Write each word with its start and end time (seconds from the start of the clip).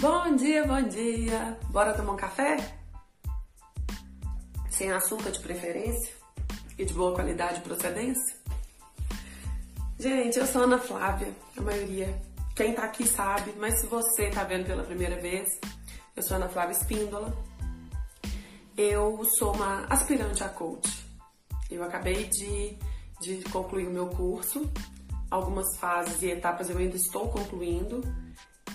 Bom 0.00 0.34
dia, 0.34 0.66
bom 0.66 0.80
dia! 0.80 1.58
Bora 1.68 1.92
tomar 1.92 2.12
um 2.12 2.16
café? 2.16 2.56
Sem 4.70 4.90
açúcar 4.90 5.30
de 5.30 5.38
preferência 5.40 6.14
e 6.78 6.86
de 6.86 6.94
boa 6.94 7.14
qualidade 7.14 7.58
e 7.58 7.60
procedência? 7.60 8.34
Gente, 9.98 10.38
eu 10.38 10.46
sou 10.46 10.62
Ana 10.62 10.78
Flávia, 10.78 11.34
a 11.54 11.60
maioria, 11.60 12.18
quem 12.56 12.72
tá 12.72 12.84
aqui 12.84 13.06
sabe, 13.06 13.52
mas 13.58 13.78
se 13.78 13.86
você 13.88 14.30
tá 14.30 14.42
vendo 14.42 14.64
pela 14.64 14.84
primeira 14.84 15.20
vez, 15.20 15.46
eu 16.16 16.22
sou 16.22 16.38
Ana 16.38 16.48
Flávia 16.48 16.72
Espíndola. 16.72 17.36
Eu 18.78 19.22
sou 19.38 19.54
uma 19.54 19.84
aspirante 19.84 20.42
a 20.42 20.48
coach. 20.48 21.04
Eu 21.70 21.84
acabei 21.84 22.24
de, 22.24 22.78
de 23.20 23.44
concluir 23.50 23.86
o 23.86 23.90
meu 23.90 24.06
curso, 24.06 24.66
algumas 25.30 25.76
fases 25.76 26.22
e 26.22 26.30
etapas 26.30 26.70
eu 26.70 26.78
ainda 26.78 26.96
estou 26.96 27.28
concluindo 27.28 28.00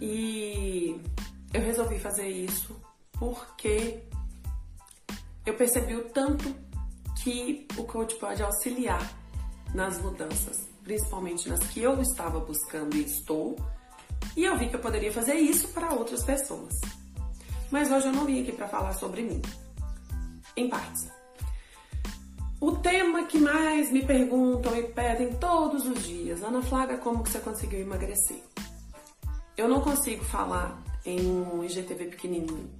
e 0.00 1.00
eu 1.52 1.60
resolvi 1.60 1.98
fazer 1.98 2.28
isso 2.28 2.74
porque 3.18 4.02
eu 5.44 5.54
percebi 5.54 5.94
o 5.94 6.08
tanto 6.10 6.54
que 7.22 7.66
o 7.76 7.84
coach 7.84 8.14
pode 8.16 8.42
auxiliar 8.42 9.02
nas 9.74 10.00
mudanças, 10.00 10.68
principalmente 10.82 11.48
nas 11.48 11.60
que 11.68 11.82
eu 11.82 12.00
estava 12.00 12.40
buscando 12.40 12.96
e 12.96 13.04
estou, 13.04 13.56
e 14.36 14.44
eu 14.44 14.56
vi 14.56 14.68
que 14.68 14.76
eu 14.76 14.80
poderia 14.80 15.12
fazer 15.12 15.34
isso 15.34 15.68
para 15.68 15.92
outras 15.92 16.24
pessoas. 16.24 16.74
Mas 17.70 17.90
hoje 17.90 18.06
eu 18.06 18.12
não 18.12 18.24
vim 18.24 18.42
aqui 18.42 18.52
para 18.52 18.68
falar 18.68 18.94
sobre 18.94 19.22
mim, 19.22 19.42
em 20.56 20.68
partes. 20.68 21.08
O 22.60 22.72
tema 22.72 23.24
que 23.24 23.38
mais 23.38 23.90
me 23.90 24.04
perguntam 24.04 24.76
e 24.76 24.82
pedem 24.82 25.34
todos 25.34 25.86
os 25.86 26.02
dias, 26.02 26.42
Ana 26.42 26.62
Flávia, 26.62 26.98
como 26.98 27.22
que 27.22 27.30
você 27.30 27.38
conseguiu 27.38 27.80
emagrecer? 27.80 28.49
Eu 29.60 29.68
não 29.68 29.82
consigo 29.82 30.24
falar 30.24 30.82
em 31.04 31.20
um 31.20 31.62
IGTV 31.62 32.06
pequenininho. 32.06 32.70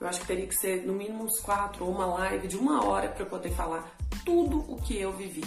Eu 0.00 0.08
acho 0.08 0.20
que 0.20 0.26
teria 0.26 0.48
que 0.48 0.56
ser 0.56 0.84
no 0.84 0.94
mínimo 0.94 1.22
uns 1.22 1.38
quatro 1.38 1.84
ou 1.84 1.92
uma 1.92 2.06
live 2.06 2.48
de 2.48 2.56
uma 2.56 2.84
hora 2.84 3.08
para 3.08 3.22
eu 3.22 3.28
poder 3.28 3.52
falar 3.52 3.88
tudo 4.24 4.68
o 4.68 4.82
que 4.82 4.98
eu 4.98 5.12
vivi. 5.12 5.44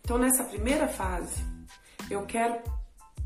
Então 0.00 0.16
nessa 0.16 0.44
primeira 0.44 0.86
fase 0.86 1.44
eu 2.08 2.24
quero 2.26 2.62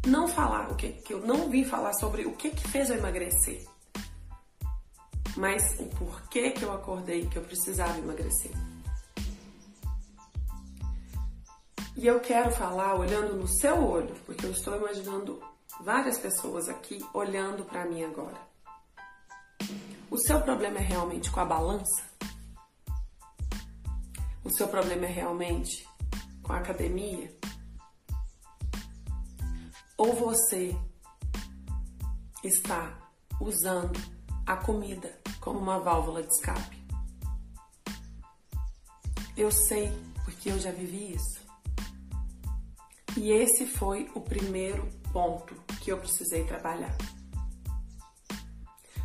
não 0.07 0.27
falar 0.27 0.71
o 0.71 0.75
que, 0.75 0.93
que 0.93 1.13
eu 1.13 1.21
não 1.21 1.51
vim 1.51 1.63
falar 1.63 1.93
sobre 1.93 2.25
o 2.25 2.33
que 2.33 2.49
que 2.49 2.67
fez 2.67 2.89
eu 2.89 2.97
emagrecer, 2.97 3.67
mas 5.37 5.79
o 5.79 5.85
porquê 5.89 6.53
que 6.53 6.63
eu 6.63 6.73
acordei 6.73 7.27
que 7.27 7.37
eu 7.37 7.43
precisava 7.43 7.99
emagrecer. 7.99 8.53
E 11.95 12.07
eu 12.07 12.19
quero 12.21 12.51
falar 12.51 12.95
olhando 12.95 13.37
no 13.37 13.47
seu 13.47 13.77
olho, 13.87 14.15
porque 14.25 14.47
eu 14.47 14.53
estou 14.53 14.75
imaginando 14.75 15.52
várias 15.81 16.19
pessoas 16.19 16.69
aqui 16.69 17.05
olhando 17.13 17.65
para 17.65 17.85
mim 17.85 18.05
agora. 18.05 18.41
O 20.11 20.19
seu 20.19 20.41
problema 20.43 20.79
é 20.79 20.83
realmente 20.83 21.31
com 21.31 21.41
a 21.41 21.45
balança? 21.45 22.03
O 24.45 24.51
seu 24.51 24.69
problema 24.69 25.07
é 25.07 25.09
realmente 25.09 25.89
com 26.43 26.53
a 26.53 26.59
academia? 26.59 27.35
Ou 29.97 30.13
você 30.15 30.77
está 32.43 32.99
usando 33.41 33.99
a 34.47 34.57
comida 34.57 35.21
como 35.41 35.61
uma 35.61 35.79
válvula 35.79 36.23
de 36.23 36.29
escape? 36.29 36.83
Eu 39.37 39.51
sei 39.51 39.91
porque 40.25 40.51
eu 40.51 40.59
já 40.59 40.73
vivi 40.73 41.15
isso. 41.15 41.41
E 43.17 43.31
esse 43.31 43.67
foi 43.67 44.11
o 44.15 44.21
primeiro 44.21 44.89
ponto 45.13 45.55
que 45.83 45.91
eu 45.91 45.99
precisei 45.99 46.45
trabalhar. 46.45 46.97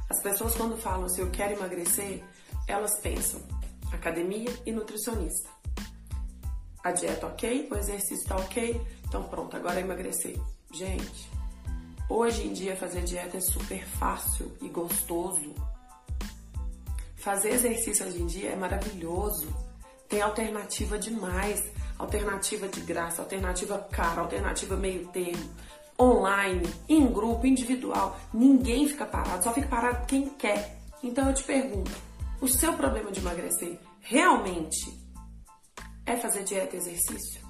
As 0.09 0.21
pessoas 0.21 0.53
quando 0.53 0.77
falam 0.77 1.05
assim, 1.05 1.21
eu 1.21 1.31
quero 1.31 1.53
emagrecer, 1.53 2.23
elas 2.67 2.99
pensam 3.01 3.41
academia 3.91 4.51
e 4.65 4.71
nutricionista. 4.71 5.49
A 6.83 6.91
dieta 6.91 7.25
ok, 7.25 7.67
o 7.71 7.75
exercício 7.75 8.27
tá 8.27 8.37
ok, 8.37 8.79
então 9.05 9.23
pronto, 9.23 9.57
agora 9.57 9.79
é 9.79 9.81
emagrecer. 9.81 10.39
Gente, 10.71 11.29
hoje 12.07 12.47
em 12.47 12.53
dia 12.53 12.77
fazer 12.77 13.03
dieta 13.03 13.37
é 13.37 13.41
super 13.41 13.83
fácil 13.85 14.55
e 14.61 14.69
gostoso. 14.69 15.55
Fazer 17.15 17.49
exercício 17.49 18.05
hoje 18.05 18.21
em 18.21 18.27
dia 18.27 18.51
é 18.51 18.55
maravilhoso. 18.55 19.47
Tem 20.07 20.21
alternativa 20.21 20.97
demais, 20.97 21.61
alternativa 21.97 22.69
de 22.69 22.79
graça, 22.81 23.21
alternativa 23.21 23.79
cara, 23.91 24.21
alternativa 24.21 24.77
meio 24.77 25.07
termo 25.07 25.49
online, 25.99 26.67
em 26.87 27.07
grupo, 27.07 27.45
individual. 27.47 28.19
Ninguém 28.33 28.87
fica 28.87 29.05
parado, 29.05 29.43
só 29.43 29.53
fica 29.53 29.67
parado 29.67 30.05
quem 30.05 30.29
quer. 30.29 30.79
Então 31.01 31.27
eu 31.27 31.33
te 31.33 31.43
pergunto: 31.43 31.91
o 32.41 32.47
seu 32.47 32.73
problema 32.73 33.11
de 33.11 33.19
emagrecer 33.19 33.79
realmente 34.01 34.93
é 36.05 36.15
fazer 36.15 36.43
dieta 36.43 36.75
e 36.75 36.79
exercício? 36.79 37.45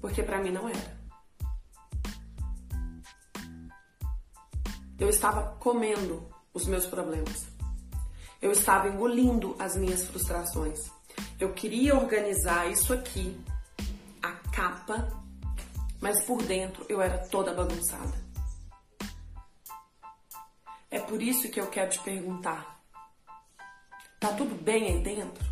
Porque 0.00 0.22
para 0.22 0.42
mim 0.42 0.50
não 0.50 0.68
era. 0.68 1.02
Eu 4.98 5.08
estava 5.08 5.56
comendo 5.58 6.28
os 6.52 6.66
meus 6.66 6.86
problemas. 6.86 7.46
Eu 8.40 8.52
estava 8.52 8.88
engolindo 8.88 9.56
as 9.58 9.76
minhas 9.76 10.04
frustrações. 10.04 10.90
Eu 11.38 11.52
queria 11.52 11.96
organizar 11.96 12.70
isso 12.70 12.92
aqui, 12.92 13.40
a 14.22 14.32
capa 14.50 15.21
mas 16.02 16.24
por 16.24 16.42
dentro 16.42 16.84
eu 16.88 17.00
era 17.00 17.16
toda 17.28 17.54
bagunçada. 17.54 18.12
É 20.90 20.98
por 20.98 21.22
isso 21.22 21.48
que 21.48 21.60
eu 21.60 21.68
quero 21.68 21.90
te 21.90 22.00
perguntar: 22.00 22.82
tá 24.18 24.32
tudo 24.32 24.54
bem 24.60 24.88
aí 24.88 25.02
dentro? 25.02 25.42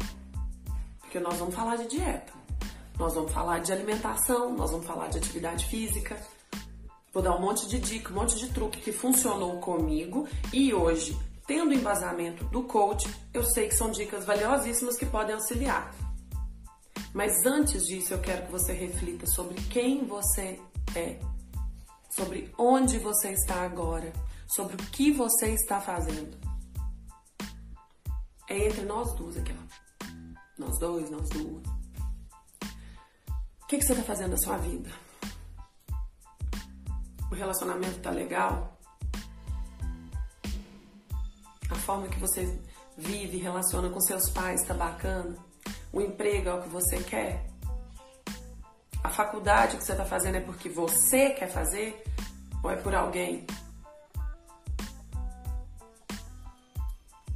Porque 0.99 1.21
nós 1.21 1.37
vamos 1.39 1.55
falar 1.55 1.77
de 1.77 1.87
dieta, 1.87 2.33
nós 2.99 3.15
vamos 3.15 3.33
falar 3.33 3.61
de 3.61 3.73
alimentação, 3.73 4.53
nós 4.55 4.73
vamos 4.73 4.87
falar 4.87 5.09
de 5.09 5.19
atividade 5.19 5.67
física. 5.67 6.21
Vou 7.13 7.23
dar 7.23 7.37
um 7.37 7.41
monte 7.41 7.67
de 7.69 7.79
dica, 7.79 8.13
um 8.13 8.17
monte 8.17 8.37
de 8.37 8.49
truque 8.53 8.81
que 8.81 8.93
funcionou 8.93 9.59
comigo 9.59 10.29
e 10.53 10.73
hoje, 10.75 11.19
tendo 11.47 11.75
embasamento 11.75 12.45
do 12.45 12.63
coach, 12.65 13.09
eu 13.35 13.43
sei 13.43 13.69
que 13.69 13.75
são 13.75 13.91
dicas 13.91 14.25
valiosíssimas 14.25 14.97
que 14.97 15.07
podem 15.07 15.35
auxiliar. 15.35 15.93
Mas 17.13 17.45
antes 17.45 17.83
disso, 17.87 18.15
eu 18.15 18.21
quero 18.21 18.47
que 18.47 18.53
você 18.53 18.73
reflita 18.73 19.27
sobre 19.27 19.61
quem 19.63 20.05
você 20.07 20.61
é, 20.95 21.19
sobre 22.11 22.53
onde 22.57 22.99
você 22.99 23.33
está 23.33 23.63
agora, 23.63 24.13
sobre 24.47 24.77
o 24.77 24.79
que 24.91 25.11
você 25.11 25.53
está 25.53 25.81
fazendo. 25.81 26.39
É 28.49 28.67
entre 28.67 28.83
nós 28.83 29.13
duas 29.15 29.37
aqui, 29.37 29.53
ó. 29.53 30.07
Nós 30.59 30.79
dois, 30.79 31.11
nós 31.11 31.29
duas. 31.31 31.65
O 33.63 33.67
que, 33.67 33.79
que 33.79 33.85
você 33.85 33.93
está 33.93 34.05
fazendo 34.05 34.33
na 34.33 34.37
sua 34.37 34.57
vida? 34.59 34.91
O 37.31 37.35
relacionamento 37.35 38.01
tá 38.01 38.11
legal? 38.11 38.77
A 41.71 41.75
forma 41.77 42.09
que 42.09 42.19
você 42.19 42.61
vive, 42.97 43.39
relaciona 43.39 43.89
com 43.89 44.01
seus 44.01 44.29
pais 44.31 44.63
tá 44.65 44.75
bacana? 44.75 45.50
O 45.93 46.01
emprego 46.01 46.49
é 46.49 46.55
o 46.55 46.63
que 46.63 46.69
você 46.69 47.03
quer? 47.03 47.45
A 49.03 49.09
faculdade 49.09 49.77
que 49.77 49.85
você 49.85 49.93
está 49.93 50.05
fazendo 50.05 50.37
é 50.37 50.41
porque 50.41 50.69
você 50.69 51.31
quer 51.31 51.49
fazer 51.49 52.03
ou 52.63 52.71
é 52.71 52.77
por 52.77 52.95
alguém? 52.95 53.47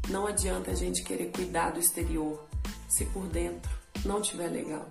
Não 0.09 0.26
adianta 0.26 0.70
a 0.70 0.75
gente 0.75 1.03
querer 1.03 1.32
cuidar 1.32 1.70
do 1.70 1.81
exterior 1.81 2.47
se 2.88 3.06
por 3.06 3.26
dentro 3.26 3.70
não 4.04 4.20
estiver 4.20 4.48
legal. 4.48 4.87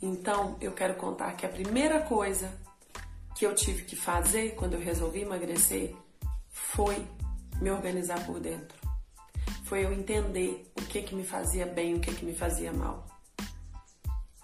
Então, 0.00 0.56
eu 0.60 0.72
quero 0.72 0.94
contar 0.94 1.32
que 1.32 1.44
a 1.44 1.48
primeira 1.48 2.00
coisa 2.00 2.50
que 3.36 3.44
eu 3.44 3.54
tive 3.54 3.84
que 3.84 3.96
fazer 3.96 4.54
quando 4.54 4.74
eu 4.74 4.80
resolvi 4.80 5.20
emagrecer 5.20 5.94
foi 6.48 7.06
me 7.60 7.70
organizar 7.70 8.24
por 8.24 8.40
dentro 8.40 8.82
foi 9.72 9.86
eu 9.86 9.92
entender 9.94 10.70
que 10.92 11.00
que 11.00 11.14
me 11.14 11.24
fazia 11.24 11.64
bem, 11.64 11.94
o 11.94 12.00
que 12.00 12.14
que 12.14 12.22
me 12.22 12.34
fazia 12.34 12.70
mal. 12.70 13.06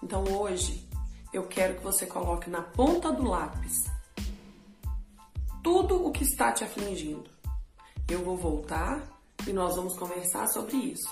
Então 0.01 0.23
hoje 0.23 0.89
eu 1.31 1.45
quero 1.45 1.75
que 1.75 1.83
você 1.83 2.07
coloque 2.07 2.49
na 2.49 2.63
ponta 2.63 3.11
do 3.11 3.23
lápis 3.23 3.85
tudo 5.61 6.07
o 6.07 6.11
que 6.11 6.23
está 6.23 6.51
te 6.51 6.63
afligindo. 6.63 7.29
Eu 8.09 8.25
vou 8.25 8.35
voltar 8.35 9.03
e 9.47 9.53
nós 9.53 9.75
vamos 9.75 9.95
conversar 9.95 10.47
sobre 10.47 10.75
isso. 10.75 11.07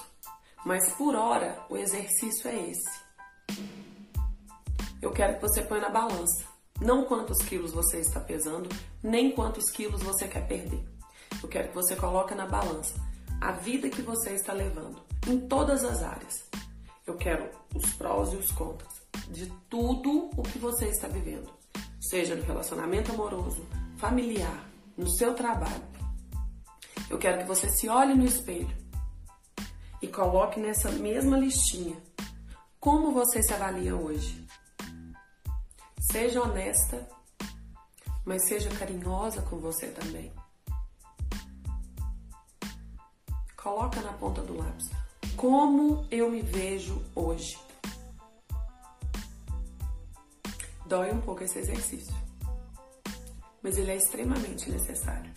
Mas 0.65 0.91
por 0.93 1.13
hora 1.15 1.63
o 1.69 1.77
exercício 1.77 2.49
é 2.49 2.71
esse. 2.71 2.99
Eu 4.99 5.11
quero 5.11 5.35
que 5.35 5.41
você 5.41 5.61
ponha 5.61 5.81
na 5.81 5.89
balança, 5.89 6.45
não 6.81 7.05
quantos 7.05 7.37
quilos 7.45 7.73
você 7.73 7.99
está 7.99 8.19
pesando, 8.19 8.69
nem 9.03 9.29
quantos 9.29 9.69
quilos 9.69 10.01
você 10.01 10.27
quer 10.27 10.47
perder. 10.47 10.83
Eu 11.43 11.47
quero 11.47 11.67
que 11.67 11.75
você 11.75 11.95
coloque 11.95 12.33
na 12.33 12.47
balança 12.47 12.95
a 13.39 13.51
vida 13.51 13.87
que 13.87 14.01
você 14.01 14.31
está 14.31 14.51
levando, 14.51 14.99
em 15.27 15.47
todas 15.47 15.83
as 15.83 16.01
áreas. 16.01 16.43
Eu 17.05 17.15
quero 17.17 17.49
os 17.75 17.93
prós 17.93 18.33
e 18.33 18.37
os 18.37 18.51
contras 18.51 19.01
de 19.29 19.51
tudo 19.69 20.29
o 20.37 20.43
que 20.43 20.57
você 20.57 20.87
está 20.87 21.07
vivendo, 21.07 21.51
seja 21.99 22.35
no 22.35 22.43
relacionamento 22.43 23.11
amoroso, 23.11 23.65
familiar, 23.97 24.65
no 24.97 25.09
seu 25.09 25.33
trabalho, 25.33 25.83
eu 27.09 27.17
quero 27.17 27.37
que 27.37 27.45
você 27.45 27.69
se 27.69 27.87
olhe 27.87 28.13
no 28.13 28.25
espelho 28.25 28.75
e 30.01 30.07
coloque 30.07 30.59
nessa 30.59 30.91
mesma 30.91 31.37
listinha 31.37 31.95
como 32.79 33.13
você 33.13 33.41
se 33.41 33.53
avalia 33.53 33.95
hoje. 33.95 34.45
Seja 36.11 36.41
honesta, 36.41 37.07
mas 38.25 38.45
seja 38.45 38.69
carinhosa 38.71 39.41
com 39.43 39.57
você 39.57 39.87
também. 39.87 40.33
Coloca 43.55 44.01
na 44.01 44.13
ponta 44.13 44.41
do 44.41 44.57
lápis. 44.57 44.89
Como 45.37 46.03
eu 46.09 46.31
me 46.31 46.41
vejo 46.41 46.99
hoje? 47.13 47.59
Dói 50.87 51.11
um 51.11 51.21
pouco 51.21 51.43
esse 51.43 51.59
exercício, 51.59 52.15
mas 53.61 53.77
ele 53.77 53.91
é 53.91 53.97
extremamente 53.97 54.67
necessário. 54.71 55.31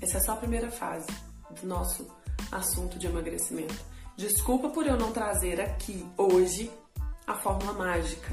Essa 0.00 0.16
é 0.16 0.20
só 0.20 0.32
a 0.32 0.36
primeira 0.36 0.68
fase 0.68 1.06
do 1.60 1.66
nosso 1.68 2.10
assunto 2.50 2.98
de 2.98 3.06
emagrecimento. 3.06 3.84
Desculpa 4.16 4.68
por 4.70 4.84
eu 4.84 4.96
não 4.96 5.12
trazer 5.12 5.60
aqui 5.60 6.04
hoje 6.16 6.72
a 7.24 7.36
fórmula 7.36 7.72
mágica. 7.72 8.32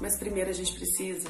Mas 0.00 0.18
primeiro 0.18 0.48
a 0.48 0.54
gente 0.54 0.72
precisa 0.72 1.28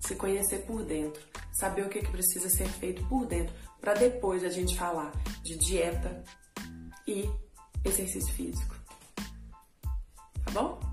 se 0.00 0.14
conhecer 0.16 0.66
por 0.66 0.84
dentro, 0.84 1.22
saber 1.52 1.86
o 1.86 1.88
que, 1.88 2.00
que 2.00 2.10
precisa 2.10 2.50
ser 2.50 2.68
feito 2.68 3.02
por 3.06 3.26
dentro, 3.26 3.54
para 3.80 3.94
depois 3.94 4.44
a 4.44 4.50
gente 4.50 4.76
falar 4.76 5.12
de 5.50 5.56
dieta 5.56 6.22
e 7.08 7.28
exercício 7.84 8.32
físico. 8.34 8.76
Tá 10.44 10.50
bom? 10.52 10.89